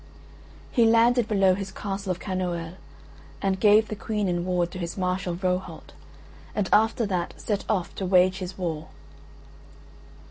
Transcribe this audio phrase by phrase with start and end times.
[0.71, 2.73] He landed below his castle of Kanoël
[3.39, 5.93] and gave the Queen in ward to his Marshal Rohalt,
[6.55, 8.87] and after that set off to wage his war.